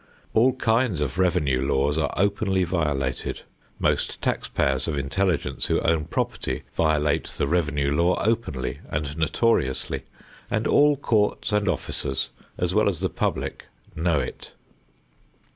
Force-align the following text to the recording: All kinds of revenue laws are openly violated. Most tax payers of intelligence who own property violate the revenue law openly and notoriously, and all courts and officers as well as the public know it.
All 0.33 0.53
kinds 0.53 0.99
of 0.99 1.19
revenue 1.19 1.61
laws 1.63 1.95
are 1.95 2.11
openly 2.17 2.63
violated. 2.63 3.41
Most 3.77 4.19
tax 4.19 4.47
payers 4.49 4.87
of 4.87 4.97
intelligence 4.97 5.67
who 5.67 5.79
own 5.81 6.05
property 6.05 6.63
violate 6.73 7.25
the 7.37 7.45
revenue 7.45 7.91
law 7.95 8.19
openly 8.19 8.79
and 8.89 9.15
notoriously, 9.15 10.01
and 10.49 10.65
all 10.65 10.95
courts 10.97 11.51
and 11.51 11.67
officers 11.69 12.31
as 12.57 12.73
well 12.73 12.89
as 12.89 12.99
the 12.99 13.09
public 13.09 13.65
know 13.95 14.17
it. 14.19 14.53